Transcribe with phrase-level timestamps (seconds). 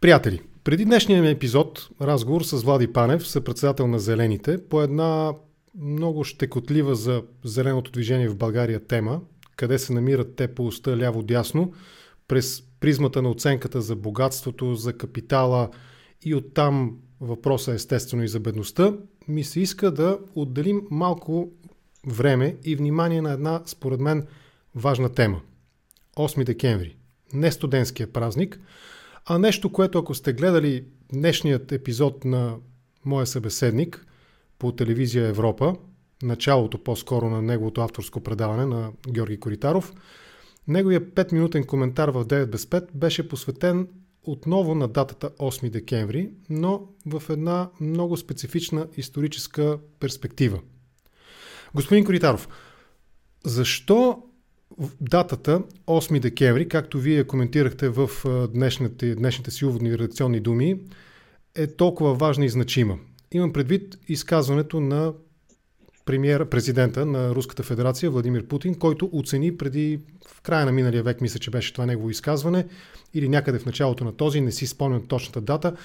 [0.00, 5.32] Приятели, преди днешния ми епизод, разговор с Влади Панев, съпредседател на Зелените, по една
[5.80, 9.20] много щекотлива за зеленото движение в България тема,
[9.56, 11.72] къде се намират те по уста ляво-дясно,
[12.28, 15.70] през призмата на оценката за богатството, за капитала
[16.22, 18.92] и оттам въпроса естествено и за бедността,
[19.28, 21.50] ми се иска да отделим малко
[22.06, 24.26] време и внимание на една, според мен,
[24.74, 25.40] важна тема.
[26.16, 26.96] 8 декември.
[27.32, 28.60] Не студентския празник,
[29.30, 32.56] а нещо, което ако сте гледали днешният епизод на
[33.04, 34.06] моя събеседник
[34.58, 35.76] по телевизия Европа,
[36.22, 39.94] началото по-скоро на неговото авторско предаване на Георги Коритаров,
[40.68, 43.88] неговия 5-минутен коментар в 9 без 5 беше посветен
[44.22, 50.60] отново на датата 8 декември, но в една много специфична историческа перспектива.
[51.74, 52.48] Господин Коритаров,
[53.44, 54.22] защо
[55.00, 58.10] датата 8 декември, както вие коментирахте в
[58.54, 60.80] днешните, днешните си уводни редакционни думи,
[61.54, 62.98] е толкова важна и значима?
[63.32, 65.12] Имам предвид изказването на
[66.04, 71.20] премиера, президента на Руската федерация Владимир Путин, който оцени преди в края на миналия век,
[71.20, 72.66] мисля, че беше това негово изказване,
[73.14, 75.76] или някъде в началото на този, не си спомням точната дата,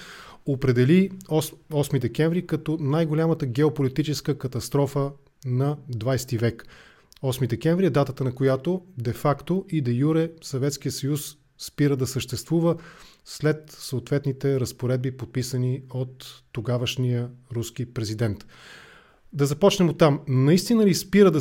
[0.46, 5.10] определи 8 декември като най-голямата геополитическа катастрофа
[5.46, 6.66] на 20 век.
[7.24, 12.76] 8 декември е датата на която де-факто и де юре Съветския съюз спира да съществува
[13.24, 18.46] след съответните разпоредби, подписани от тогавашния руски президент.
[19.32, 20.20] Да започнем от там.
[20.28, 21.40] Наистина ли спира да.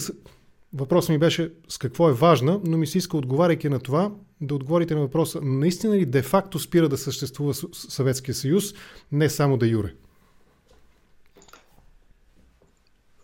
[0.73, 4.11] Въпросът ми беше с какво е важна, но ми се иска, отговаряйки на това,
[4.41, 8.73] да отговорите на въпроса, наистина ли де-факто спира да съществува Съветския съюз,
[9.11, 9.93] не само да юре?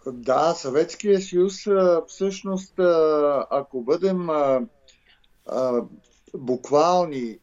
[0.08, 1.54] Да, Съветския съюз
[2.08, 2.74] всъщност,
[3.50, 4.28] ако бъдем
[6.34, 7.40] буквални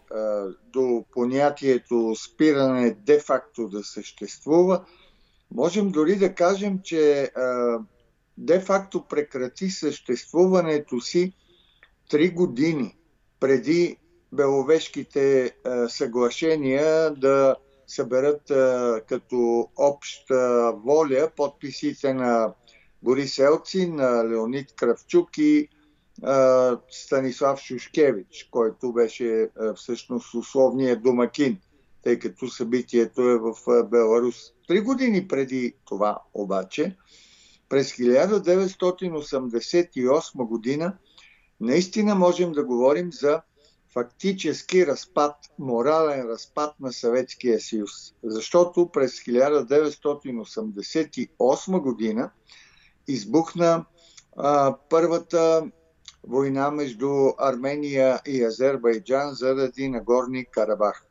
[0.72, 4.84] до понятието спиране де-факто да съществува,
[5.50, 7.30] можем дори да кажем, че
[8.38, 11.32] де-факто прекрати съществуването си
[12.10, 12.96] три години
[13.40, 13.96] преди
[14.32, 15.56] беловешките
[15.88, 22.52] съглашения да съберат а, като обща воля подписите на
[23.02, 25.68] Борис Елци, на Леонид Кравчук и
[26.22, 31.58] а, Станислав Шушкевич, който беше а, всъщност условният домакин,
[32.02, 34.36] тъй като събитието е в а, Беларус.
[34.68, 36.96] Три години преди това обаче,
[37.68, 40.96] през 1988 година,
[41.60, 43.42] наистина можем да говорим за
[43.96, 47.90] фактически разпад, морален разпад на Съветския съюз.
[48.24, 52.30] Защото през 1988 година
[53.08, 53.84] избухна
[54.36, 55.70] а, първата
[56.24, 61.06] война между Армения и Азербайджан заради Нагорни Карабах.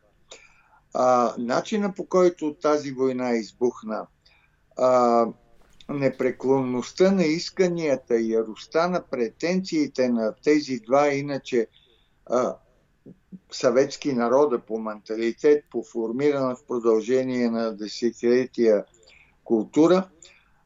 [0.94, 4.08] А, начина по който тази война избухна,
[4.78, 5.26] а,
[5.90, 11.68] непреклонността на исканията и яростта на претенциите на тези два иначе
[13.52, 18.86] съветски народа по менталитет, по формирана в продължение на десетилетия
[19.44, 20.10] култура,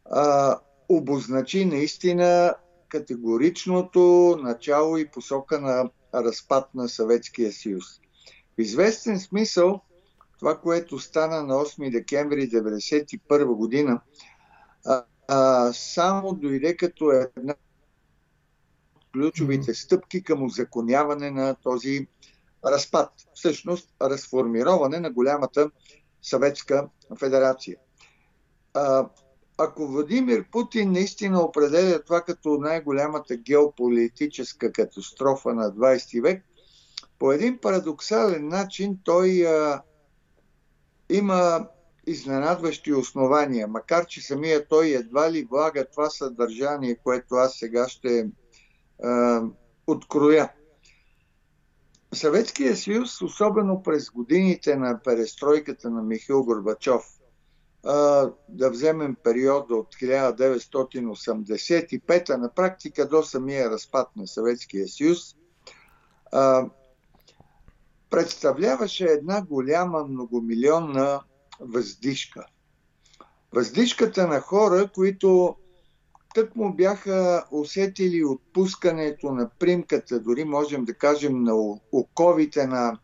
[0.05, 0.59] а,
[0.89, 2.55] обозначи наистина
[2.89, 7.85] категоричното начало и посока на разпад на Съветския съюз.
[8.57, 9.81] В известен смисъл,
[10.39, 14.01] това, което стана на 8 декември 1991 година,
[14.85, 17.55] а, а, само дойде като една
[18.95, 22.07] от ключовите стъпки към узаконяване на този
[22.65, 25.71] разпад, всъщност разформироване на голямата
[26.21, 26.89] съветска
[27.19, 27.77] федерация.
[28.73, 29.09] А,
[29.57, 36.43] ако Владимир Путин наистина определя това като най-голямата геополитическа катастрофа на 20 век,
[37.19, 39.81] по един парадоксален начин той а,
[41.09, 41.67] има
[42.07, 48.27] изненадващи основания, макар че самия той едва ли влага това съдържание, което аз сега ще
[49.03, 49.41] а,
[49.87, 50.51] откроя.
[52.13, 57.03] Съветския съюз, особено през годините на перестройката на Михил Горбачов,
[58.49, 65.35] да вземем периода от 1985 на практика до самия разпад на Съветския съюз,
[68.09, 71.21] представляваше една голяма многомилионна
[71.59, 72.45] въздишка.
[73.53, 75.55] Въздишката на хора, които
[76.39, 81.55] тък му бяха усетили отпускането на примката, дори можем да кажем на
[81.91, 82.99] оковите на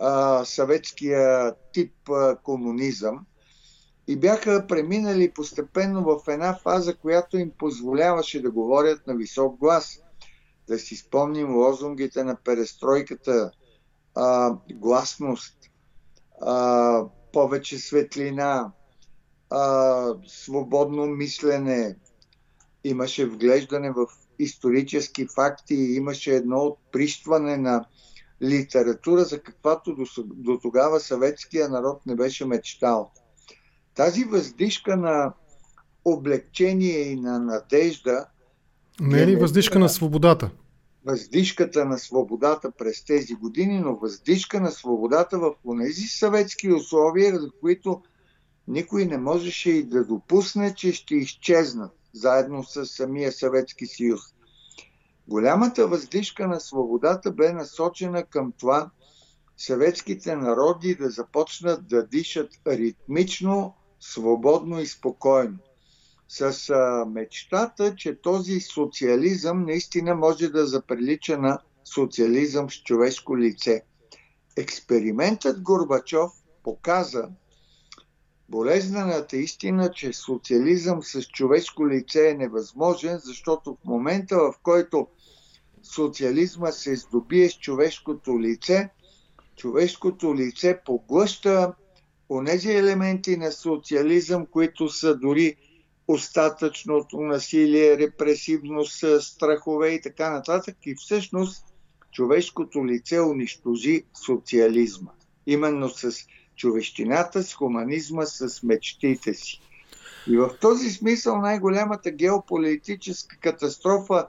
[0.00, 3.26] а, съветския тип а, комунизъм
[4.08, 10.00] и бяха преминали постепенно в една фаза, която им позволяваше да говорят на висок глас.
[10.68, 13.50] Да си спомним лозунгите на перестройката,
[14.14, 15.56] а, гласност,
[16.40, 18.72] а, повече светлина,
[19.50, 21.96] а, свободно мислене,
[22.88, 24.06] имаше вглеждане в
[24.38, 27.84] исторически факти, имаше едно отприщване на
[28.42, 33.10] литература, за каквато до, до тогава съветския народ не беше мечтал.
[33.94, 35.32] Тази въздишка на
[36.04, 38.26] облегчение и на надежда.
[39.00, 40.50] Не е ли въздишка на свободата?
[41.06, 47.50] Въздишката на свободата през тези години, но въздишка на свободата в тези съветски условия, за
[47.60, 48.02] които
[48.68, 54.20] никой не можеше и да допусне, че ще изчезнат заедно с самия Съветски съюз.
[55.28, 58.90] Голямата въздишка на свободата бе насочена към това
[59.56, 65.58] съветските народи да започнат да дишат ритмично, свободно и спокойно.
[66.28, 73.82] С а, мечтата, че този социализъм наистина може да заприлича на социализъм с човешко лице.
[74.56, 77.28] Експериментът Горбачов показа,
[78.48, 85.06] болезнената истина, че социализъм с човешко лице е невъзможен, защото в момента, в който
[85.82, 88.90] социализма се здобие с човешкото лице,
[89.56, 91.74] човешкото лице поглъща
[92.28, 95.56] онези елементи на социализъм, които са дори
[96.08, 100.76] остатъчното насилие, репресивност, страхове и така нататък.
[100.86, 101.64] И всъщност
[102.12, 105.10] човешкото лице унищожи социализма.
[105.46, 106.12] Именно с
[106.56, 109.60] човещината, с хуманизма, с мечтите си.
[110.28, 114.28] И в този смисъл най-голямата геополитическа катастрофа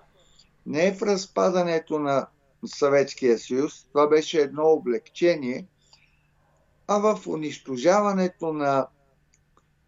[0.66, 2.28] не е в разпадането на
[2.66, 5.68] Съветския съюз, това беше едно облегчение,
[6.88, 8.88] а в унищожаването на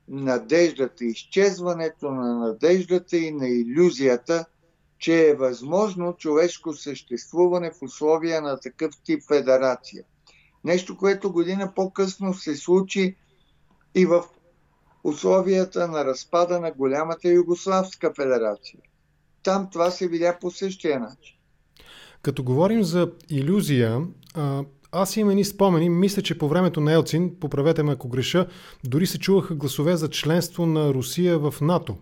[0.08, 4.46] надеждата, изчезването на надеждата и на иллюзията,
[5.00, 10.04] че е възможно човешко съществуване в условия на такъв тип федерация.
[10.64, 13.16] Нещо, което година по-късно се случи
[13.96, 14.24] и в
[15.04, 18.80] условията на разпада на голямата Югославска федерация.
[19.44, 21.36] Там това се видя по същия начин.
[22.22, 24.02] Като говорим за иллюзия,
[24.92, 25.90] аз имам едни спомени.
[25.90, 28.48] Мисля, че по времето на Елцин, поправете ме ако греша,
[28.84, 31.98] дори се чуваха гласове за членство на Русия в НАТО.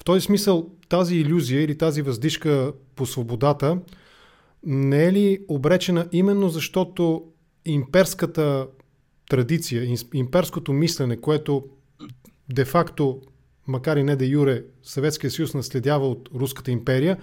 [0.00, 3.78] В този смисъл тази иллюзия или тази въздишка по свободата
[4.66, 7.24] не е ли обречена именно защото
[7.64, 8.66] имперската
[9.30, 11.64] традиция, имперското мислене, което
[12.52, 13.20] де-факто,
[13.66, 17.18] макар и не де юре, Съветския съюз наследява от Руската империя,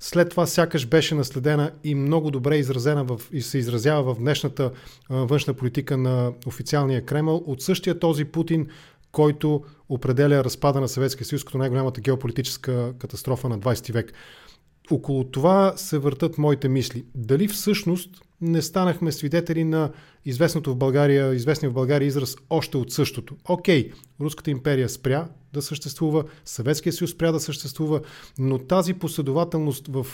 [0.00, 4.70] след това сякаш беше наследена и много добре изразена в, и се изразява в днешната
[5.10, 8.66] външна политика на официалния Кремъл от същия този Путин,
[9.12, 14.12] който определя разпада на Съветския съюз като най-голямата геополитическа катастрофа на 20 век.
[14.90, 17.04] Около това се въртат моите мисли.
[17.14, 18.10] Дали всъщност
[18.42, 19.90] не станахме свидетели на
[20.24, 23.36] известното в България, известния в България израз още от същото.
[23.48, 23.90] Окей,
[24.20, 28.00] Руската империя спря да съществува, Съветския съюз спря да съществува,
[28.38, 30.06] но тази последователност в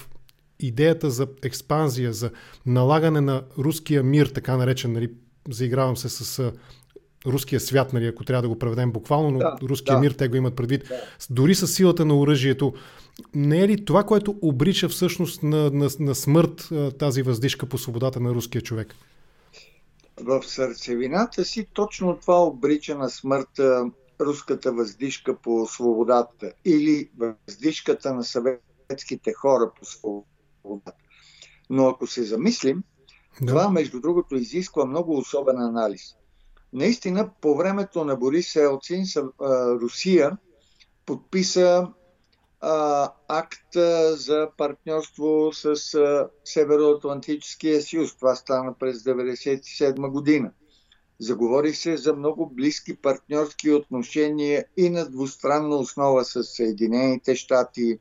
[0.60, 2.30] идеята за експанзия, за
[2.66, 5.10] налагане на руския мир, така наречен, нали,
[5.50, 6.52] заигравам се с
[7.28, 10.00] руския свят, нали, ако трябва да го преведем буквално, но да, руския да.
[10.00, 11.00] мир те го имат предвид, да.
[11.30, 12.74] дори с силата на оръжието,
[13.34, 16.68] не е ли това, което обрича всъщност на, на, на смърт
[16.98, 18.94] тази въздишка по свободата на руския човек?
[20.20, 23.60] В сърцевината си точно това обрича на смърт
[24.20, 30.92] руската въздишка по свободата или въздишката на съветските хора по свободата.
[31.70, 32.82] Но ако се замислим,
[33.40, 33.46] да.
[33.46, 36.14] това между другото изисква много особен анализ.
[36.72, 39.04] Наистина, по времето на Борис Елцин,
[39.80, 40.38] Русия
[41.06, 41.88] подписа
[42.60, 43.72] а, акт
[44.10, 48.16] за партньорство с а, Североатлантическия съюз.
[48.16, 50.52] Това стана през 1997 година.
[51.20, 57.98] Заговори се за много близки партньорски отношения и на двустранна основа с Съединените щати,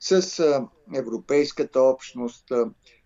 [0.00, 2.52] с а, Европейската общност.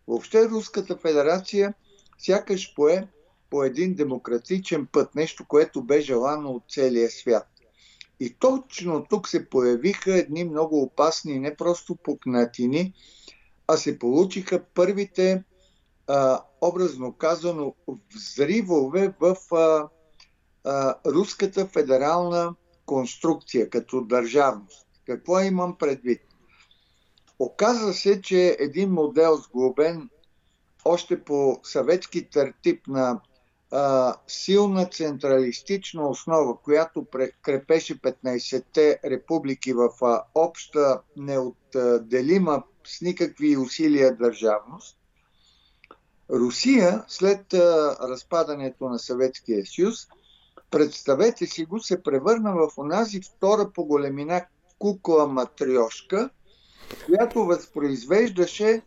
[0.09, 1.75] Въобще Руската федерация
[2.19, 3.09] сякаш пое
[3.51, 7.47] по един демократичен път, нещо, което бе желано от целия свят.
[8.21, 12.95] И точно тук се появиха едни много опасни, не просто пукнатини,
[13.67, 15.45] а се получиха първите,
[16.07, 17.75] а, образно казано,
[18.15, 19.89] взривове в а,
[20.65, 22.55] а, руската федерална
[22.87, 24.87] конструкция като държавност.
[25.07, 26.21] Какво имам предвид?
[27.39, 30.11] Оказва се, че един модел сглобен
[30.85, 33.21] още по съветски тертип на
[33.71, 37.07] а, силна централистична основа, която
[37.43, 44.99] крепеше 15-те републики в а, обща, неотделима с никакви усилия държавност,
[46.31, 50.09] Русия, след а, разпадането на Съветския съюз,
[50.71, 54.47] представете си го, се превърна в онази втора по големина
[54.79, 56.31] кукла матрешка,
[57.07, 58.83] която възпроизвеждаше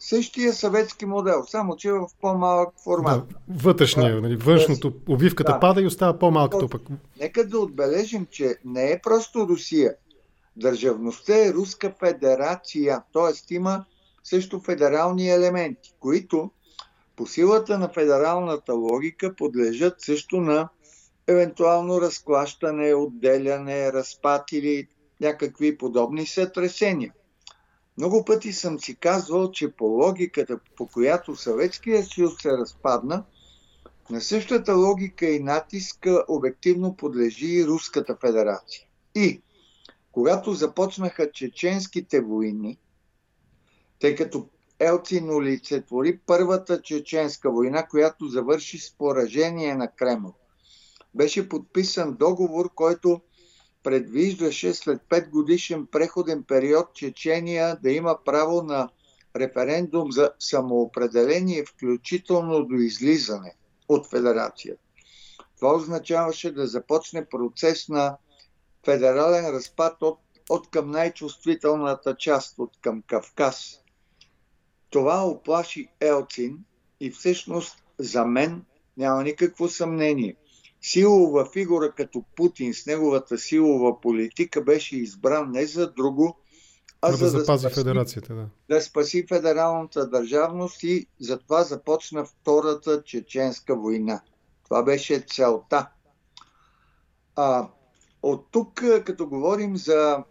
[0.00, 3.28] същия съветски модел, само че в по-малък формат.
[3.28, 5.60] Да, вътрешния, да, нали, външното, обвивката да.
[5.60, 6.82] пада и остава по-малкото пък.
[7.20, 9.94] Нека да отбележим, че не е просто Русия.
[10.56, 13.54] Държавността е Руска федерация, т.е.
[13.54, 13.84] има
[14.24, 16.50] също федерални елементи, които
[17.16, 20.68] по силата на федералната логика подлежат също на
[21.26, 24.88] евентуално разклащане, отделяне, разпад или
[25.20, 27.12] някакви подобни сътресения.
[27.98, 33.24] Много пъти съм си казвал, че по логиката, по която Съветския съюз се разпадна,
[34.10, 38.82] на същата логика и натиска обективно подлежи и Руската федерация.
[39.14, 39.42] И
[40.12, 42.78] когато започнаха чеченските войни,
[44.00, 50.34] тъй като Елцин олицетвори първата чеченска война, която завърши с поражение на Кремъл.
[51.14, 53.20] Беше подписан договор, който
[53.82, 58.88] предвиждаше след 5 годишен преходен период Чечения да има право на
[59.36, 63.54] референдум за самоопределение, включително до излизане
[63.88, 64.82] от федерацията.
[65.56, 68.16] Това означаваше да започне процес на
[68.84, 70.18] федерален разпад от,
[70.48, 73.80] от към най-чувствителната част, от към Кавказ.
[74.90, 76.58] Това оплаши Елцин
[77.00, 78.64] и всъщност за мен
[78.96, 80.36] няма никакво съмнение–
[80.80, 86.36] силова фигура като Путин с неговата силова политика беше избран не за друго,
[87.02, 88.34] а за да, да запази спаси, федерацията.
[88.34, 88.46] Да.
[88.68, 94.20] да спаси федералната държавност и затова започна Втората чеченска война.
[94.64, 95.88] Това беше целта.
[97.36, 97.68] А,
[98.22, 100.24] от тук, като говорим за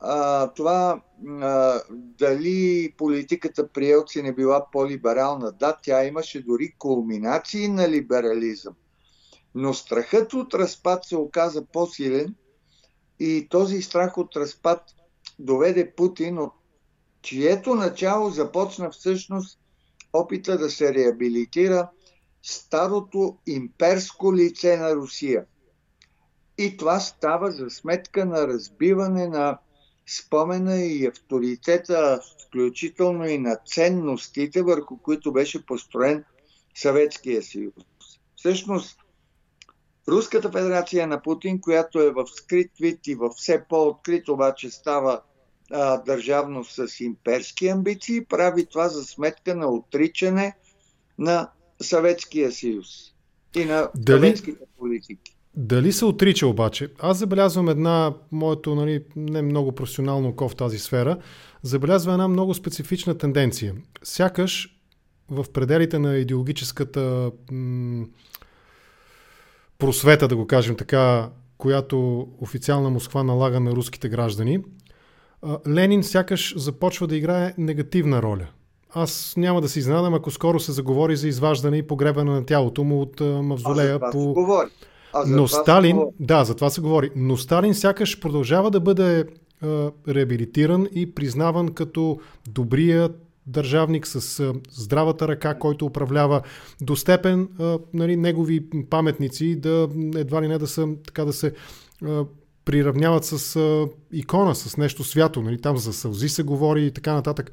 [0.00, 1.00] а, това
[1.40, 8.74] а, дали политиката при Елцин е била по-либерална, да, тя имаше дори кулминации на либерализъм.
[9.58, 12.34] Но страхът от разпад се оказа по-силен
[13.20, 14.82] и този страх от разпад
[15.38, 16.52] доведе Путин, от
[17.22, 19.58] чието начало започна всъщност
[20.12, 21.90] опита да се реабилитира
[22.42, 25.44] старото имперско лице на Русия.
[26.58, 29.58] И това става за сметка на разбиване на
[30.06, 36.24] спомена и авторитета, включително и на ценностите, върху които беше построен
[36.74, 37.74] Съветския съюз.
[38.36, 38.98] Всъщност,
[40.08, 45.20] Руската федерация на Путин, която е в скрит вид и в все по-открит, обаче става
[45.70, 50.56] а, държавност с имперски амбиции, прави това за сметка на отричане
[51.18, 51.50] на
[51.82, 52.86] Съветския съюз
[53.56, 54.16] и на Дали...
[54.16, 55.36] съветските политики.
[55.56, 56.88] Дали се отрича обаче?
[56.98, 61.18] Аз забелязвам една, моето нали, не много професионално око в тази сфера,
[61.62, 63.74] забелязва една много специфична тенденция.
[64.02, 64.78] Сякаш
[65.30, 68.06] в пределите на идеологическата м-
[69.78, 74.58] просвета, да го кажем така, която официална Москва налага на руските граждани,
[75.68, 78.46] Ленин сякаш започва да играе негативна роля.
[78.90, 82.84] Аз няма да се изненадам, ако скоро се заговори за изваждане и погребане на тялото
[82.84, 84.32] му от мавзолея а, по...
[84.32, 84.68] Говори.
[85.12, 87.10] А, Но Сталин, да, за това се говори.
[87.16, 89.24] Но Сталин сякаш продължава да бъде
[90.08, 96.42] реабилитиран и признаван като добрият държавник с здравата ръка, който управлява
[96.80, 97.48] до степен
[97.94, 101.52] нали, негови паметници да едва ли не да са така да се
[102.64, 103.60] приравняват с
[104.12, 105.42] икона, с нещо свято.
[105.42, 107.52] Нали, там за сълзи се говори и така нататък.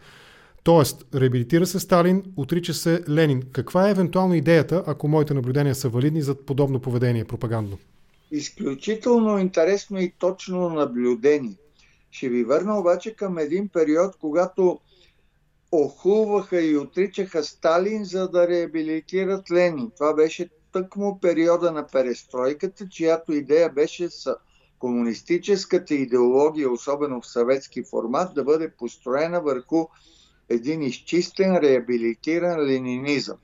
[0.64, 3.44] Тоест, реабилитира се Сталин, отрича се Ленин.
[3.52, 7.78] Каква е евентуално идеята, ако моите наблюдения са валидни за подобно поведение пропагандно?
[8.32, 11.56] Изключително интересно и точно наблюдение.
[12.12, 14.80] Ще ви върна обаче към един период, когато
[15.74, 19.92] охулваха и отричаха Сталин, за да реабилитират Ленин.
[19.98, 24.36] Това беше тъкмо периода на перестройката, чиято идея беше с
[24.80, 29.86] комунистическата идеология, особено в съветски формат, да бъде построена върху
[30.50, 33.38] един изчистен, реабилитиран ленинизъм.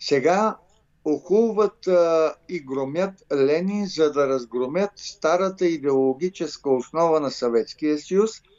[0.00, 0.56] Сега
[1.04, 8.30] охулват а, и громят Ленин, за да разгромят старата идеологическа основа на Съветския съюз–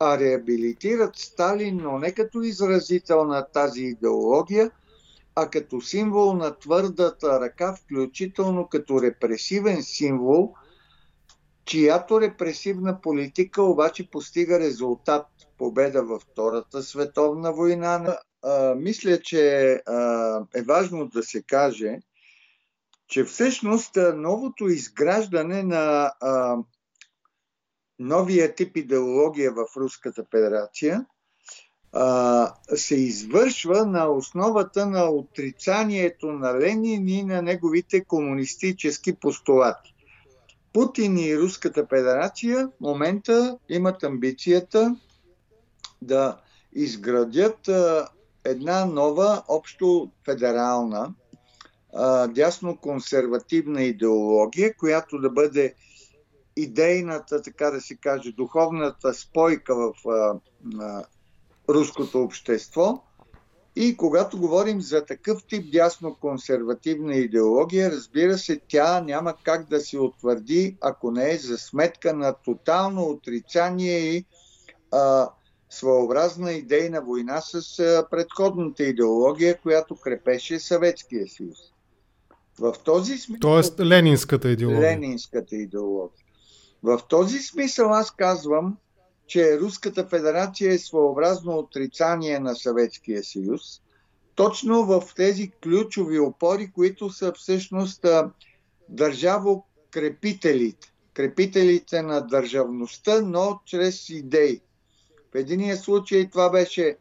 [0.00, 4.70] а реабилитират Сталин, но не като изразител на тази идеология,
[5.34, 10.54] а като символ на твърдата ръка, включително като репресивен символ,
[11.64, 15.26] чиято репресивна политика обаче постига резултат
[15.58, 18.18] победа във Втората световна война.
[18.42, 21.98] А, мисля, че а, е важно да се каже,
[23.08, 26.56] че всъщност новото изграждане на а,
[28.00, 31.06] новия тип идеология в Руската федерация
[31.92, 39.94] а, се извършва на основата на отрицанието на Ленин и на неговите комунистически постулати.
[40.72, 44.96] Путин и Руската федерация в момента имат амбицията
[46.02, 46.40] да
[46.72, 48.08] изградят а,
[48.44, 51.14] една нова общо федерална
[52.28, 55.74] дясно-консервативна идеология, която да бъде
[56.62, 60.34] идейната, така да се каже, духовната спойка в а,
[60.80, 61.04] а,
[61.68, 63.02] руското общество.
[63.76, 69.98] И когато говорим за такъв тип дясно-консервативна идеология, разбира се, тя няма как да се
[69.98, 74.24] утвърди, ако не е за сметка на тотално отрицание и
[74.92, 75.30] а,
[75.70, 81.58] своеобразна идейна война с а, предходната идеология, която крепеше Съветския съюз.
[82.58, 83.40] В този смисъл...
[83.40, 84.90] Тоест ленинската идеология.
[84.90, 86.19] Ленинската идеология.
[86.82, 88.76] В този смисъл аз казвам,
[89.26, 93.62] че Руската федерация е своеобразно отрицание на Съветския съюз,
[94.34, 98.06] точно в тези ключови опори, които са всъщност
[98.88, 104.60] държавокрепителите, крепителите на държавността, но чрез идеи.
[105.32, 106.96] В единия случай това беше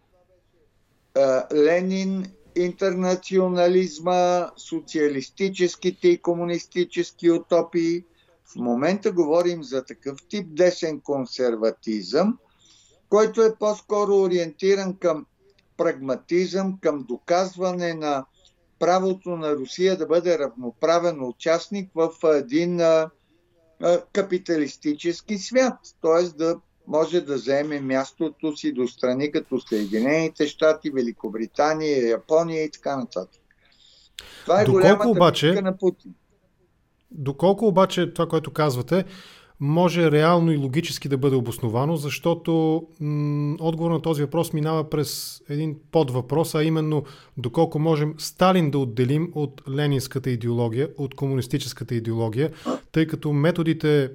[1.54, 8.04] Ленин, интернационализма, социалистическите и комунистически утопии–
[8.52, 12.38] в момента говорим за такъв тип десен консерватизъм,
[13.10, 15.26] който е по-скоро ориентиран към
[15.78, 18.26] прагматизъм, към доказване на
[18.80, 23.10] правото на Русия да бъде равноправен участник в един а,
[23.82, 26.24] а, капиталистически свят, т.е.
[26.24, 32.98] да може да заеме мястото си до страни като Съединените щати, Великобритания, Япония и така
[32.98, 33.42] нататък.
[34.42, 36.14] Това е Доколко голямата обаче, на Путин.
[37.12, 39.06] Доколко обаче това, което казвате,
[39.60, 45.42] може реално и логически да бъде обосновано, защото м- отговор на този въпрос минава през
[45.50, 47.04] един подвъпрос, а именно
[47.38, 52.52] доколко можем Сталин да отделим от ленинската идеология, от комунистическата идеология,
[52.92, 54.12] тъй като методите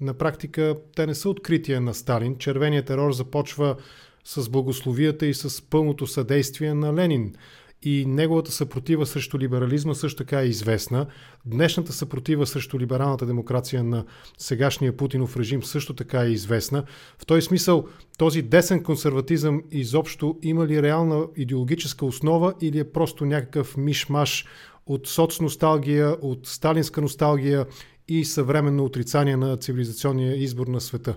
[0.00, 2.38] на практика те не са открития на Сталин.
[2.38, 3.76] Червеният терор започва
[4.24, 7.34] с благословията и с пълното съдействие на Ленин
[7.82, 11.06] и неговата съпротива срещу либерализма също така е известна.
[11.46, 14.04] Днешната съпротива срещу либералната демокрация на
[14.38, 16.84] сегашния Путинов режим също така е известна.
[17.18, 17.84] В този смисъл,
[18.18, 24.46] този десен консерватизъм изобщо има ли реална идеологическа основа или е просто някакъв мишмаш
[24.86, 27.66] от соцносталгия, от сталинска носталгия
[28.08, 31.16] и съвременно отрицание на цивилизационния избор на света?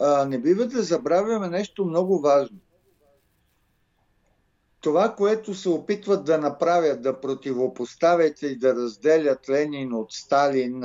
[0.00, 2.58] А, не бива да забравяме нещо много важно
[4.84, 10.82] това, което се опитват да направят, да противопоставят и да разделят Ленин от Сталин,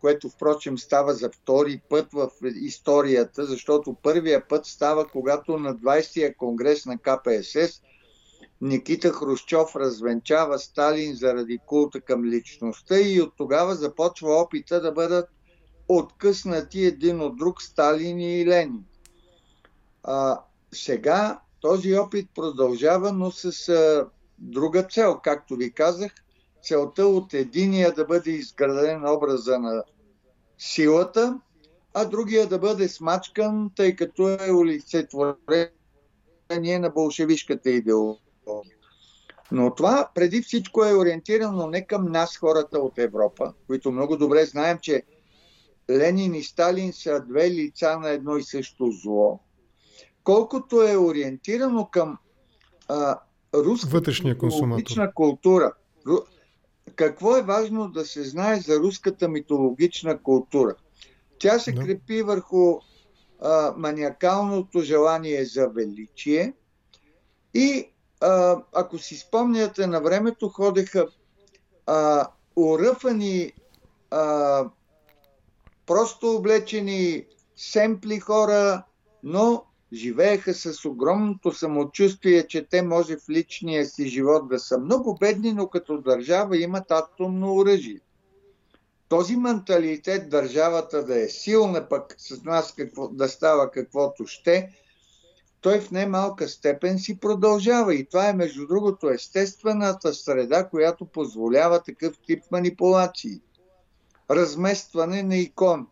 [0.00, 6.34] което впрочем става за втори път в историята, защото първия път става, когато на 20-я
[6.36, 7.80] конгрес на КПСС
[8.60, 15.28] Никита Хрущов развенчава Сталин заради култа към личността и от тогава започва опита да бъдат
[15.88, 18.84] откъснати един от друг Сталин и Ленин.
[20.02, 20.40] А,
[20.72, 24.06] сега този опит продължава, но с а,
[24.38, 25.20] друга цел.
[25.22, 26.12] Както ви казах,
[26.62, 29.84] целта от единия да бъде изграден образа на
[30.58, 31.40] силата,
[31.94, 35.70] а другия да бъде смачкан, тъй като е олицетворение
[36.78, 38.76] на болшевишката идеология.
[39.52, 44.44] Но това преди всичко е ориентирано не към нас, хората от Европа, които много добре
[44.44, 45.02] знаем, че
[45.90, 49.40] Ленин и Сталин са две лица на едно и също зло
[50.26, 52.18] колкото е ориентирано към
[52.88, 53.18] а,
[53.54, 55.72] руската митологична култура.
[56.94, 60.74] Какво е важно да се знае за руската митологична култура?
[61.38, 61.82] Тя се да.
[61.82, 62.78] крепи върху
[63.40, 66.52] а, маниакалното желание за величие
[67.54, 71.06] и а, ако си спомняте, на времето ходеха
[71.86, 73.52] а, уръфани,
[74.10, 74.64] а,
[75.86, 78.82] просто облечени семпли хора,
[79.22, 85.16] но живееха с огромното самочувствие, че те може в личния си живот да са много
[85.20, 88.00] бедни, но като държава имат атомно оръжие.
[89.08, 94.70] Този менталитет държавата да е силна, пък с нас какво, да става каквото ще,
[95.60, 97.94] той в немалка степен си продължава.
[97.94, 103.40] И това е, между другото, естествената среда, която позволява такъв тип манипулации.
[104.30, 105.84] Разместване на икони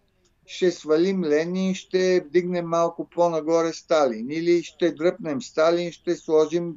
[0.46, 4.30] ще свалим Ленин, ще вдигнем малко по-нагоре Сталин.
[4.30, 6.74] Или ще дръпнем Сталин, ще сложим,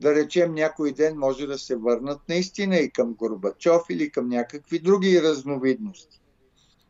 [0.00, 4.78] да речем, някой ден може да се върнат наистина и към Горбачов или към някакви
[4.78, 6.20] други разновидности.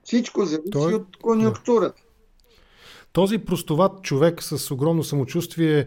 [0.04, 0.94] Всичко зависи Той...
[0.94, 2.02] от конюнктурата.
[3.12, 5.86] Този простоват човек с огромно самочувствие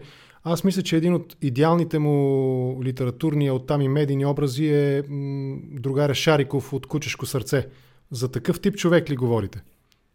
[0.50, 6.16] Аз мисля, че един от идеалните му литературни, оттам и медийни образи е м- другаря
[6.16, 7.68] Шариков от Кучешко сърце.
[8.12, 9.64] За такъв тип човек ли говорите?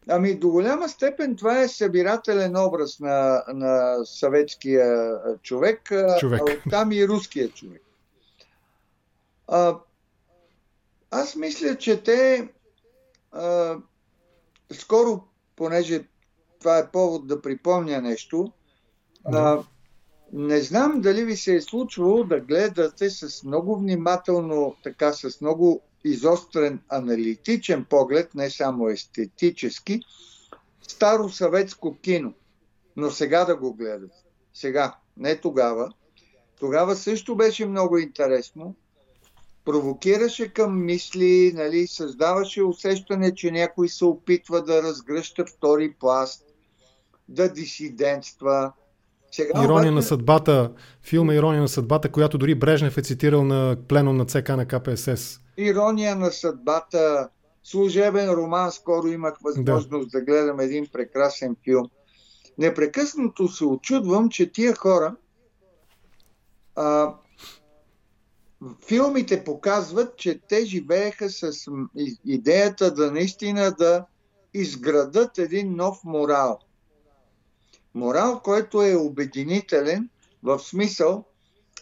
[0.08, 6.40] Ами до голяма степен това е събирателен образ на, на съветския човек, човек.
[6.40, 7.82] а оттам и руския човек.
[9.48, 9.78] А,
[11.10, 12.48] аз мисля, че те
[13.32, 13.76] а,
[14.72, 15.22] скоро,
[15.56, 16.04] понеже
[16.60, 18.52] това е повод да припомня нещо,
[19.24, 19.62] а,
[20.32, 25.82] не знам дали ви се е случвало да гледате с много внимателно, така с много
[26.04, 30.00] изострен аналитичен поглед, не само естетически,
[30.88, 32.34] старо съветско кино.
[32.96, 34.18] Но сега да го гледате.
[34.54, 35.92] Сега, не тогава.
[36.60, 38.74] Тогава също беше много интересно.
[39.64, 46.44] Провокираше към мисли, нали, създаваше усещане, че някой се опитва да разгръща втори пласт,
[47.28, 48.72] да дисидентства,
[49.32, 49.90] сега, Ирония обаче...
[49.90, 54.48] на съдбата, филма Ирония на съдбата, която дори Брежнев е цитирал на пленум на ЦК
[54.48, 55.41] на КПСС.
[55.56, 57.28] Ирония на съдбата,
[57.62, 61.90] служебен роман, скоро имах възможност да, да гледам един прекрасен филм.
[62.58, 65.16] Непрекъснато се очудвам, че тия хора
[66.76, 67.14] а,
[68.86, 71.52] филмите показват, че те живееха с
[72.24, 74.06] идеята да наистина да
[74.54, 76.58] изградат един нов морал–
[77.94, 80.08] Морал, който е обединителен
[80.42, 81.24] в смисъл,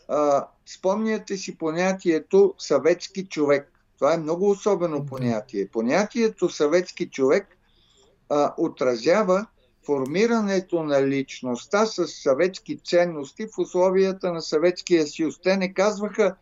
[0.08, 3.72] а, спомняте си понятието съветски човек.
[3.98, 5.68] Това е много особено понятие.
[5.68, 7.56] Понятието съветски човек
[8.28, 9.46] а, отразява
[9.86, 15.40] формирането на личността с съветски ценности в условията на Съветския съюз.
[15.42, 16.36] Те не казваха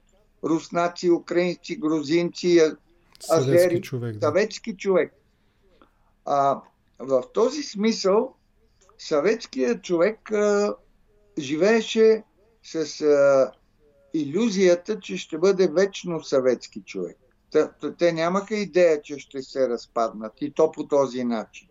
[0.45, 2.61] руснаци, украинци, грузинци,
[3.31, 3.83] азери.
[3.83, 4.17] Човек.
[4.17, 4.27] Да.
[4.27, 5.13] Съветски човек.
[6.25, 6.61] А,
[6.99, 8.35] в този смисъл
[8.99, 10.75] съветският човек а,
[11.39, 12.23] живееше
[12.63, 13.53] с а,
[14.21, 17.17] иллюзията, че ще бъде вечно съветски човек.
[17.99, 21.69] Те, нямаха идея, че ще се разпаднат и то по този начин.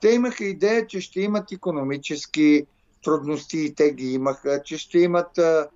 [0.00, 2.66] Те имаха идея, че ще имат економически
[3.04, 5.68] трудности и те ги имаха, че ще имат а,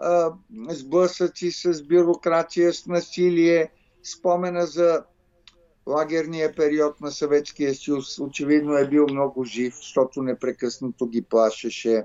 [0.00, 0.32] а,
[0.68, 3.70] сблъсъци с бюрокрация, с насилие,
[4.02, 5.04] спомена за
[5.86, 12.04] лагерния период на Съветския съюз очевидно е бил много жив, защото непрекъснато ги плашеше.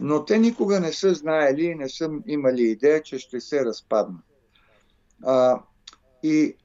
[0.00, 4.24] Но те никога не са знаели и не са имали идея, че ще се разпаднат.
[5.24, 5.62] А,
[6.22, 6.56] и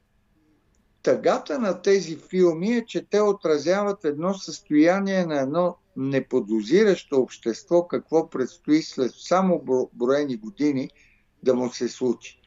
[1.03, 8.29] тъгата на тези филми е, че те отразяват едно състояние на едно неподозиращо общество, какво
[8.29, 9.61] предстои след само
[9.93, 10.89] броени години
[11.43, 12.43] да му се случи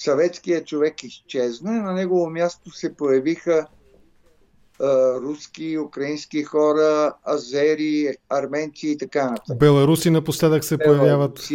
[0.00, 3.66] съветският човек изчезна на негово място се появиха
[5.22, 9.58] руски, украински хора, азери, арменци и така нататък.
[9.58, 10.98] Беларуси напоследък се Беларуси.
[10.98, 11.50] появяват.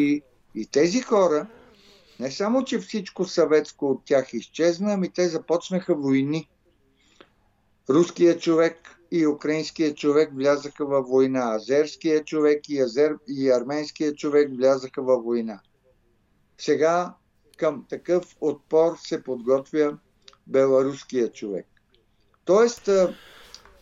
[0.56, 1.48] И тези хора,
[2.20, 6.50] не само, че всичко съветско от тях изчезна, ами те започнаха войни.
[7.90, 11.56] Руският човек и украинският човек влязаха във война.
[11.56, 13.16] Азерският човек и, азер...
[13.28, 15.60] и арменският човек влязаха във война.
[16.58, 17.14] Сега
[17.58, 19.98] към такъв отпор се подготвя
[20.48, 21.68] беларуския човек.
[22.46, 22.90] Тоест,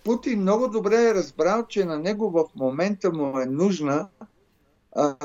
[0.04, 4.10] Путин много добре е разбрал, че на него в момента му е нужна
[4.92, 5.16] а,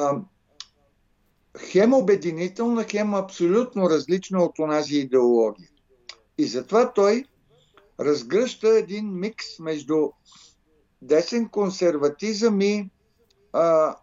[1.58, 5.68] хем обединителна, хем абсолютно различна от онази идеология.
[6.38, 7.24] И затова той
[8.00, 10.10] разгръща един микс между
[11.02, 12.90] десен консерватизъм и
[13.52, 13.96] а,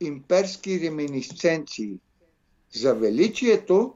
[0.00, 1.98] имперски реминисценции
[2.74, 3.94] за величието,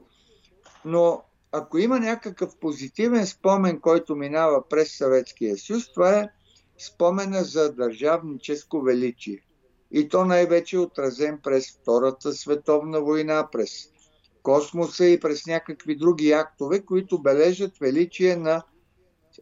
[0.85, 6.29] но ако има някакъв позитивен спомен, който минава през Съветския съюз, това е
[6.77, 9.39] спомена за държавническо величие.
[9.91, 13.89] И то най-вече е отразен през Втората световна война, през
[14.43, 18.63] космоса и през някакви други актове, които бележат величие на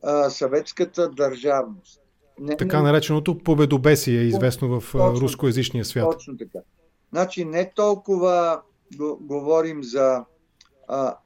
[0.04, 2.02] а, съветската държавност.
[2.40, 6.12] Не, така нареченото победобесие е известно в точно, рускоязичния свят.
[6.12, 6.60] Точно така.
[7.12, 8.62] Значи не толкова
[9.22, 10.26] говорим за
[10.88, 11.18] а,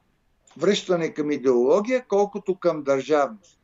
[0.56, 3.58] връщане към идеология, колкото към държавност.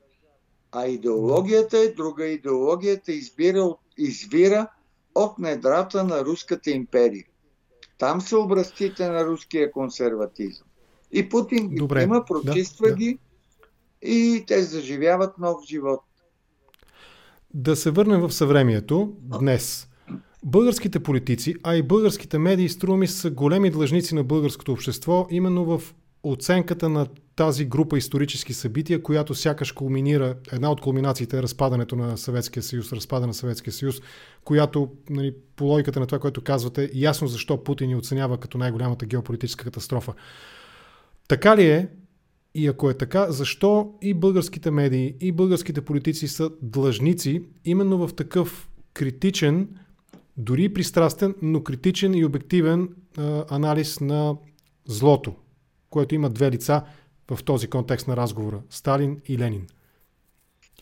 [0.73, 2.27] А идеологията е друга.
[2.27, 4.68] Идеологията избира, извира
[5.14, 7.25] от недрата на Руската империя.
[7.99, 10.66] Там са образците на руския консерватизъм.
[11.12, 12.03] И Путин ги Добре.
[12.03, 13.18] има, прочиства да, ги
[14.03, 14.09] да.
[14.09, 16.01] и те заживяват нов живот.
[17.55, 19.88] Да се върнем в съвремието днес.
[20.44, 25.64] Българските политици, а и българските медии, струва ми са големи длъжници на българското общество, именно
[25.64, 27.06] в оценката на
[27.37, 32.92] тази група исторически събития, която сякаш кулминира, една от кулминациите е разпадането на Съветския съюз,
[32.92, 34.00] разпада на Съветския съюз,
[34.44, 39.06] която нали, по логиката на това, което казвате, ясно защо Путин ни оценява като най-голямата
[39.06, 40.12] геополитическа катастрофа.
[41.28, 41.88] Така ли е?
[42.54, 48.14] И ако е така, защо и българските медии, и българските политици са длъжници именно в
[48.14, 49.68] такъв критичен,
[50.37, 54.37] дори пристрастен, но критичен и обективен а, анализ на
[54.87, 55.34] злото,
[55.94, 56.83] което има две лица
[57.30, 59.66] в този контекст на разговора Сталин и Ленин.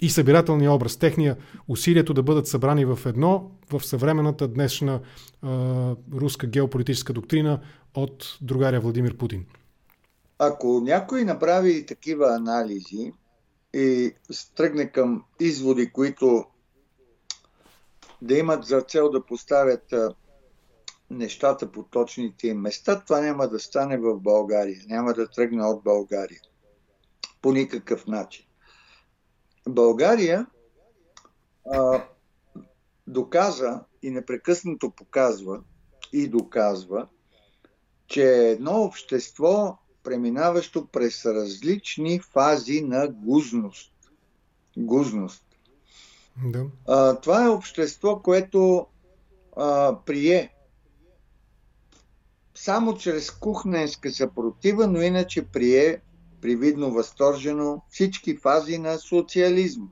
[0.00, 1.36] И събирателния образ, техния
[1.68, 5.00] усилието да бъдат събрани в едно в съвременната днешна
[5.42, 7.60] а, руска геополитическа доктрина
[7.94, 9.46] от другаря Владимир Путин.
[10.38, 13.12] Ако някой направи такива анализи
[13.74, 16.44] и стръгне към изводи, които
[18.22, 19.94] да имат за цел да поставят
[21.12, 24.80] нещата по точните им места, това няма да стане в България.
[24.86, 26.40] Няма да тръгне от България.
[27.42, 28.44] По никакъв начин.
[29.68, 30.46] България
[31.70, 32.04] а,
[33.06, 35.60] доказа и непрекъснато показва
[36.12, 37.08] и доказва,
[38.06, 43.92] че едно общество, преминаващо през различни фази на гузност.
[44.76, 45.44] Гузност.
[46.44, 46.66] Да.
[46.88, 48.86] А, това е общество, което
[49.56, 50.52] а, прие
[52.64, 56.00] само чрез кухненска съпротива, но иначе прие
[56.40, 59.86] привидно възторжено всички фази на социализма.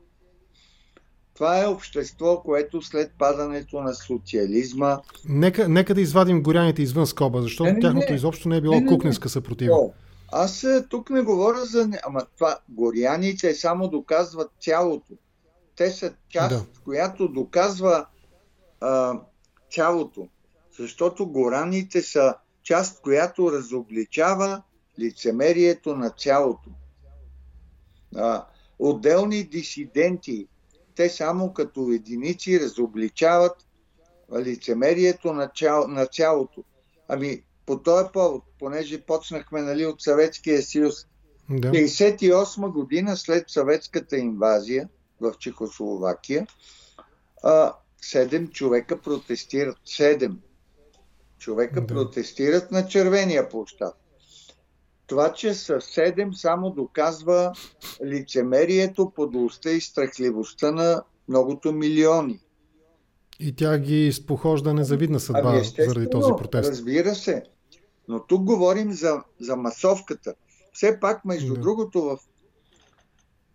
[1.35, 4.99] Това е общество, което след падането на социализма.
[5.29, 8.81] Нека, нека да извадим горяните извън скоба, защото не, не, тяхното изобщо не е било
[8.81, 9.75] не, кухненска съпротива.
[9.75, 9.93] О,
[10.33, 11.91] аз тук не говоря за.
[12.07, 15.15] Ама това, горяните само доказват цялото.
[15.77, 16.81] Те са част, да.
[16.85, 18.07] която доказва
[18.81, 19.21] а,
[19.71, 20.29] цялото.
[20.79, 24.63] Защото гораните са част, която разобличава
[24.99, 26.71] лицемерието на цялото.
[28.17, 28.47] А,
[28.79, 30.49] отделни дисиденти,
[30.95, 33.67] те само като единици разобличават
[34.39, 36.65] лицемерието на, цяло, на цялото.
[37.09, 40.95] Ами, по този повод, понеже почнахме нали, от Съветския съюз,
[41.51, 41.71] да.
[41.71, 44.89] 58 година след съветската инвазия
[45.21, 46.47] в Чехословакия,
[48.01, 49.77] седем човека протестират.
[49.85, 50.41] Седем
[51.41, 51.87] човека да.
[51.87, 53.95] протестират на червения площад.
[55.07, 57.53] Това, че са седем, само доказва
[58.05, 62.41] лицемерието, подлостта и страхливостта на многото милиони.
[63.41, 66.71] И тя ги спохожда незавидна съдба ами заради този протест.
[66.71, 67.43] Разбира се.
[68.09, 70.35] Но тук говорим за, за масовката.
[70.73, 71.61] Все пак, между да.
[71.61, 72.19] другото, в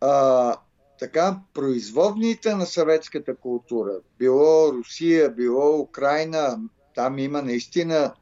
[0.02, 0.56] а,
[1.00, 6.60] така, производните на съветската култура, било Русия, било Украина,
[6.96, 8.14] там има наистина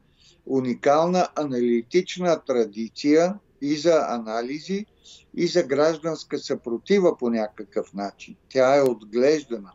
[0.46, 4.86] уникална аналитична традиция и за анализи,
[5.36, 8.36] и за гражданска съпротива по някакъв начин.
[8.50, 9.72] Тя е отглеждана.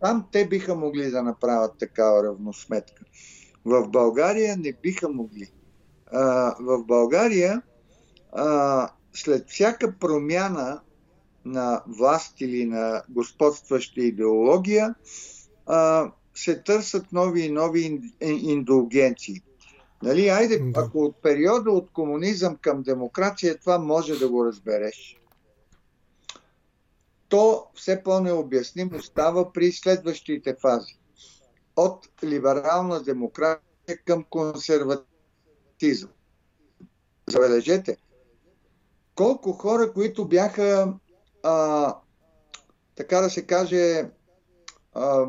[0.00, 3.04] Там те биха могли да направят такава равносметка.
[3.64, 5.52] В България не биха могли.
[6.12, 7.62] А, в България
[8.32, 10.80] а, след всяка промяна
[11.44, 14.94] на власт или на господстваща идеология,
[15.66, 19.42] а, се търсят нови и нови индулгенции.
[20.02, 20.80] Нали, айде, да.
[20.80, 25.20] ако от периода от комунизъм към демокрация това може да го разбереш,
[27.28, 30.98] то все по-необяснимо става при следващите фази.
[31.76, 36.10] От либерална демокрация към консерватизъм.
[37.26, 37.96] Забележете,
[39.14, 40.94] колко хора, които бяха,
[41.42, 41.94] а,
[42.94, 44.10] така да се каже,
[44.94, 45.26] а,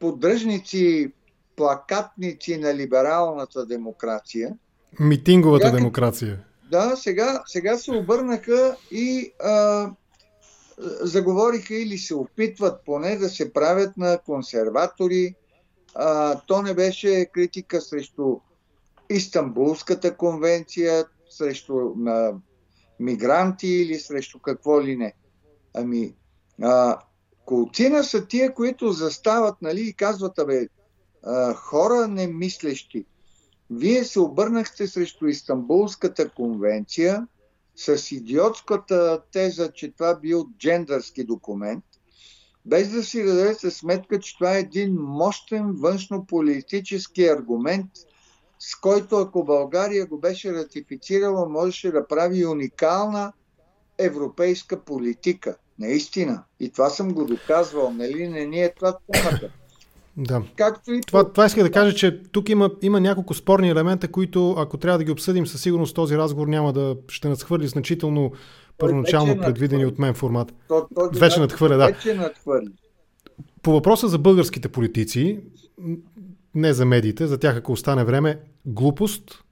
[0.00, 1.12] поддръжници,
[1.56, 4.56] плакатници на либералната демокрация.
[5.00, 6.44] Митинговата сега, демокрация.
[6.70, 9.90] Да, сега, сега се обърнаха и а,
[11.00, 15.34] заговориха или се опитват поне да се правят на консерватори.
[15.94, 18.36] А, то не беше критика срещу
[19.10, 22.32] Истанбулската конвенция, срещу на
[23.00, 25.12] мигранти или срещу какво ли не.
[25.74, 26.14] Ами,
[26.62, 26.98] а,
[27.50, 30.68] Колцина са тия, които застават нали, и казват, абе,
[31.54, 33.04] хора немислещи,
[33.70, 37.26] вие се обърнахте срещу Истанбулската конвенция
[37.76, 41.84] с идиотската теза, че това бил джендърски документ,
[42.64, 47.90] без да си дадете сметка, че това е един мощен външно-политически аргумент,
[48.58, 53.32] с който ако България го беше ратифицирала, можеше да прави уникална
[53.98, 56.42] европейска политика– Наистина.
[56.60, 57.90] И това съм го доказвал.
[57.90, 58.28] Нали?
[58.28, 59.50] Не ни е това темата.
[60.16, 60.42] Да.
[60.56, 64.52] Както и това, това иска да кажа, че тук има, има няколко спорни елемента, които
[64.58, 68.32] ако трябва да ги обсъдим, със сигурност този разговор няма да ще надхвърли значително
[68.78, 70.54] първоначално предвидени от мен формат.
[70.68, 71.86] То, вече надхвърля, да.
[71.86, 72.68] Вече надхвърли.
[73.62, 75.40] По въпроса за българските политици,
[76.54, 79.44] не за медиите, за тях ако остане време, глупост,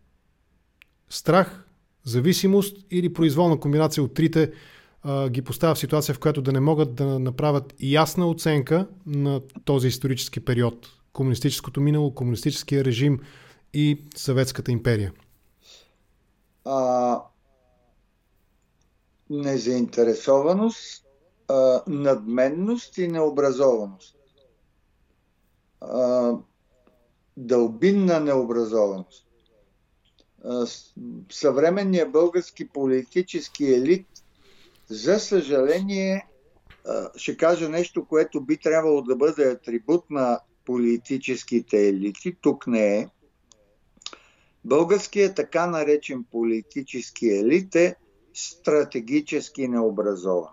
[1.08, 1.64] страх,
[2.04, 4.52] зависимост или произволна комбинация от трите
[5.28, 9.88] ги поставя в ситуация, в която да не могат да направят ясна оценка на този
[9.88, 10.86] исторически период.
[11.12, 13.20] Комунистическото минало, комунистическия режим
[13.74, 15.12] и Съветската империя.
[16.64, 17.20] А,
[19.30, 21.04] незаинтересованост,
[21.48, 24.16] а, надменност и необразованост.
[25.80, 26.32] А,
[27.36, 29.24] дълбинна необразованост.
[31.30, 34.06] Съвременният български политически елит,
[34.88, 36.26] за съжаление,
[37.16, 42.36] ще кажа нещо, което би трябвало да бъде атрибут на политическите елити.
[42.40, 43.08] Тук не е.
[44.64, 47.94] Българският така наречен политически елит е
[48.34, 50.50] стратегически необразован.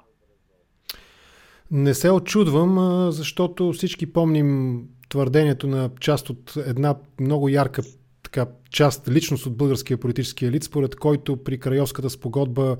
[1.71, 7.81] Не се очудвам, защото всички помним твърдението на част от една много ярка
[8.23, 12.77] така, част, личност от българския политически елит, според който при Крайовската спогодба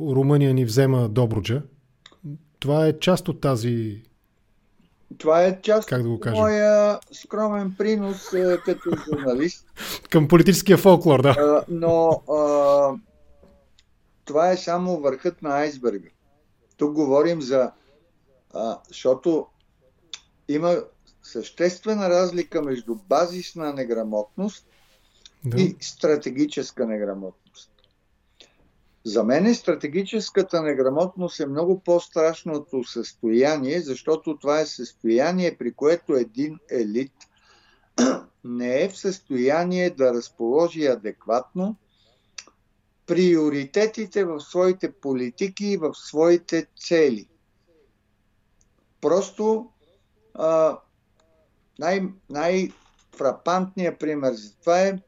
[0.00, 1.62] Румъния ни взема Добруджа.
[2.58, 4.02] Това е част от тази
[5.18, 6.36] това е част как да го кажа?
[6.36, 8.28] моя скромен принос
[8.64, 9.66] като журналист.
[10.10, 11.28] Към политическия фолклор, да.
[11.28, 12.94] А, но а,
[14.24, 16.08] това е само върхът на айсберга.
[16.76, 17.70] Тук говорим за...
[18.54, 19.46] А, защото
[20.48, 20.76] има
[21.22, 24.66] съществена разлика между базисна неграмотност
[25.44, 25.62] да.
[25.62, 27.70] и стратегическа неграмотност.
[29.04, 36.58] За мен стратегическата неграмотност е много по-страшното състояние, защото това е състояние, при което един
[36.70, 37.12] елит
[38.44, 41.76] не е в състояние да разположи адекватно
[43.06, 47.28] приоритетите в своите политики и в своите цели.
[49.00, 49.70] Просто
[50.34, 50.78] а,
[51.78, 54.98] най- най-фрапантният пример за това е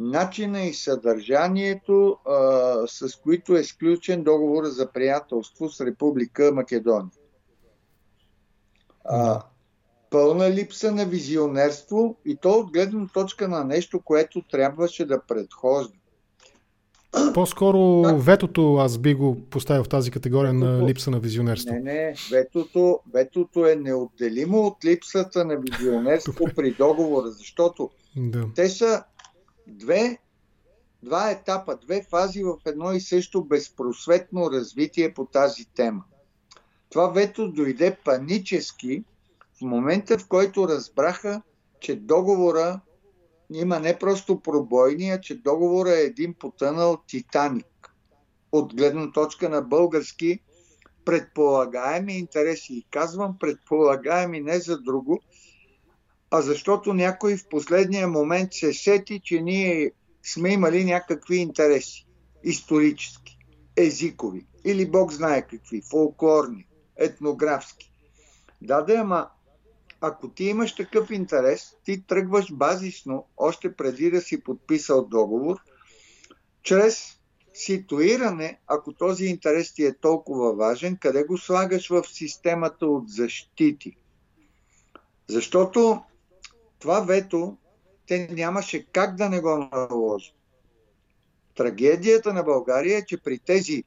[0.00, 7.10] начина и съдържанието, а, с които е сключен договор за приятелство с Република Македония.
[9.04, 9.42] А,
[10.10, 15.94] пълна липса на визионерство и то от гледна точка на нещо, което трябваше да предхожда.
[17.34, 21.74] По-скоро ветото аз би го поставил в тази категория на липса на визионерство.
[21.74, 28.46] Не, не, ветото, ветото е неотделимо от липсата на визионерство при договора, защото да.
[28.54, 29.04] те са
[29.70, 30.18] две,
[31.02, 36.04] два етапа, две фази в едно и също безпросветно развитие по тази тема.
[36.90, 39.04] Това вето дойде панически
[39.58, 41.42] в момента, в който разбраха,
[41.80, 42.80] че договора
[43.54, 47.94] има не просто пробойния, че договора е един потънал Титаник
[48.52, 50.40] от гледна точка на български
[51.04, 52.72] предполагаеми интереси.
[52.72, 55.20] И казвам предполагаеми не за друго,
[56.30, 62.06] а защото някой в последния момент се сети, че ние сме имали някакви интереси.
[62.44, 63.38] Исторически,
[63.76, 66.66] езикови или Бог знае какви, фолклорни,
[66.96, 67.92] етнографски.
[68.62, 69.28] Да, да, ама
[70.00, 75.56] ако ти имаш такъв интерес, ти тръгваш базисно, още преди да си подписал договор,
[76.62, 77.18] чрез
[77.54, 83.96] ситуиране, ако този интерес ти е толкова важен, къде го слагаш в системата от защити.
[85.28, 86.02] Защото
[86.80, 87.56] това вето
[88.06, 90.34] те нямаше как да не го наложат.
[91.56, 93.84] Трагедията на България е, че при тези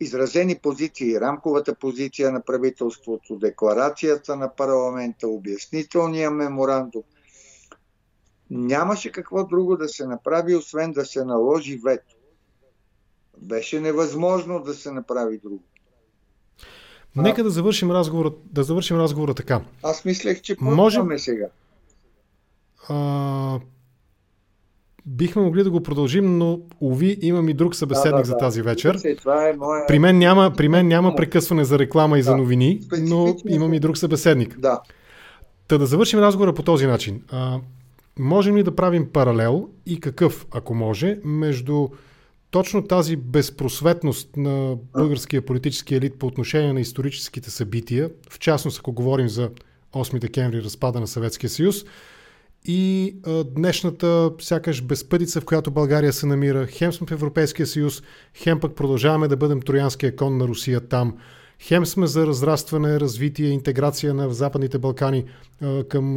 [0.00, 7.02] изразени позиции, рамковата позиция на правителството, декларацията на парламента, обяснителния меморандум.
[8.50, 12.16] Нямаше какво друго да се направи, освен да се наложи вето.
[13.38, 15.62] Беше невъзможно да се направи друго.
[17.16, 19.60] Нека да завършим разговора, да завършим разговора така.
[19.82, 21.18] Аз мислех, че Можем...
[21.18, 21.48] сега.
[22.88, 23.58] А,
[25.06, 28.62] Бихме могли да го продължим, но уви, имам и друг събеседник да, да, за тази
[28.62, 28.98] вечер.
[29.02, 29.16] Да.
[29.16, 29.86] Това е моя...
[29.86, 32.24] При мен няма, при мен няма прекъсване за реклама и да.
[32.24, 34.58] за новини, но имам и друг събеседник.
[34.58, 34.80] Да.
[35.68, 37.22] Та да завършим разговора по този начин.
[37.30, 37.60] А,
[38.18, 41.88] можем ли да правим паралел и какъв, ако може, между
[42.50, 48.92] точно тази безпросветност на българския политически елит по отношение на историческите събития, в частност ако
[48.92, 49.50] говорим за
[49.92, 51.84] 8 декември разпада на Съветския съюз,
[52.64, 56.66] и а, днешната сякаш безпътица, в която България се намира.
[56.66, 58.02] Хем сме в Европейския съюз,
[58.34, 61.16] хем пък продължаваме да бъдем троянския кон на Русия там.
[61.60, 65.24] Хем сме за разрастване, развитие, интеграция на Западните Балкани
[65.88, 66.16] към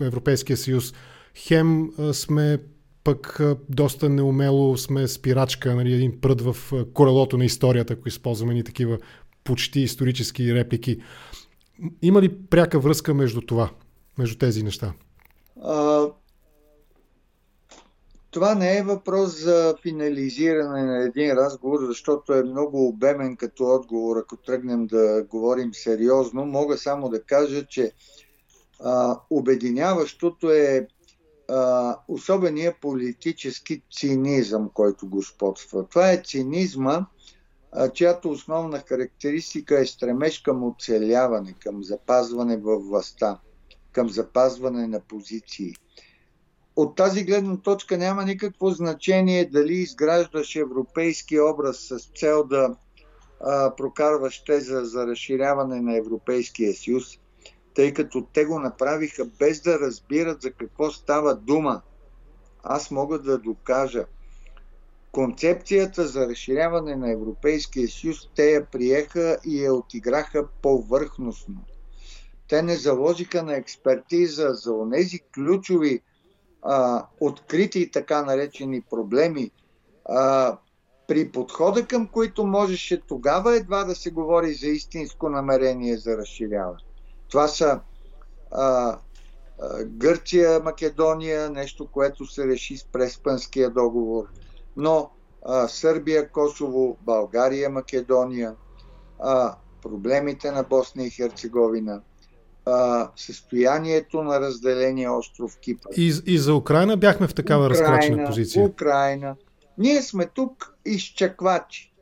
[0.00, 0.94] Европейския съюз.
[1.34, 2.58] Хем сме
[3.04, 6.56] пък доста неумело сме спирачка, нали, един прът в
[6.94, 8.98] колелото на историята, ако използваме ни такива
[9.44, 11.00] почти исторически реплики.
[12.02, 13.70] Има ли пряка връзка между това,
[14.18, 14.92] между тези неща?
[18.32, 24.16] Това не е въпрос за финализиране на един разговор, защото е много обемен като отговор,
[24.16, 26.46] ако тръгнем да говорим сериозно.
[26.46, 27.92] Мога само да кажа, че
[28.80, 30.88] а, обединяващото е
[31.48, 35.86] а, особения политически цинизъм, който господства.
[35.88, 37.06] Това е цинизма,
[37.72, 43.38] а, чиято основна характеристика е стремеж към оцеляване, към запазване във властта,
[43.92, 45.74] към запазване на позиции.
[46.76, 52.76] От тази гледна точка няма никакво значение дали изграждаш европейски образ с цел да
[53.40, 57.04] а, прокарваш теза за разширяване на Европейския съюз–
[57.74, 61.82] тъй като те го направиха без да разбират за какво става дума.
[62.62, 64.04] Аз мога да докажа.
[65.12, 71.64] Концепцията за разширяване на Европейския съюз те я приеха и я отиграха повърхностно.
[72.52, 76.02] Те не заложиха на експертиза за онези ключови
[76.62, 79.50] а, открити така наречени проблеми,
[80.04, 80.56] а,
[81.08, 86.78] при подхода към които можеше тогава едва да се говори за истинско намерение за разширяване.
[87.28, 87.80] Това са
[88.50, 88.98] а, а,
[89.84, 94.26] Гърция, Македония, нещо, което се реши с Преспанския договор,
[94.76, 95.10] но
[95.46, 98.54] а, Сърбия, Косово, България, Македония,
[99.18, 102.02] а, проблемите на Босна и Херцеговина,
[102.66, 105.90] а, състоянието на разделения остров Кипър.
[105.96, 108.64] И, и за Украина бяхме в такава разкрачена позиция.
[108.64, 109.36] Украина.
[109.78, 111.92] Ние сме тук изчаквачи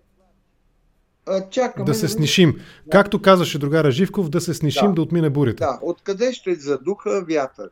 [1.51, 1.87] чакаме.
[1.87, 2.53] Да се снишим.
[2.53, 2.91] Да.
[2.91, 5.65] Както казваше другара Живков, да се снишим, да, да отмине бурята.
[5.65, 7.69] Да, откъде ще задуха вятър.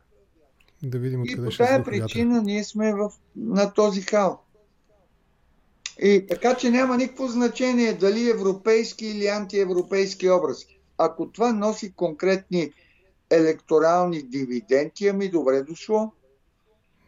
[0.83, 2.45] Да видим откъде и ще по тази причина вятър.
[2.45, 4.41] ние сме в, на този хал.
[6.01, 10.65] И така, че няма никакво значение дали европейски или антиевропейски образ.
[11.01, 12.71] Ако това носи конкретни
[13.29, 16.11] електорални дивиденти, ами добре дошло.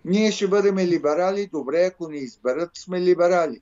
[0.06, 3.60] Ние ще бъдем либерали, добре, ако ни изберат, сме либерали.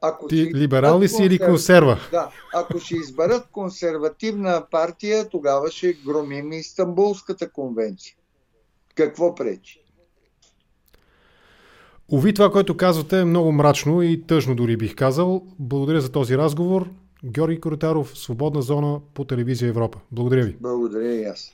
[0.00, 1.98] Ако Ти либерал ли си или консерва?
[2.10, 8.14] Да, ако ще изберат консервативна партия, тогава ще громим Истанбулската конвенция.
[8.94, 9.84] Какво пречи?
[12.12, 15.42] Ови, това, което казвате е много мрачно и тъжно дори бих казал.
[15.58, 16.90] Благодаря за този разговор.
[17.24, 20.00] Георги Коротаров, Свободна зона по телевизия Европа.
[20.10, 20.56] Благодаря ви.
[20.60, 21.52] Благодаря и аз.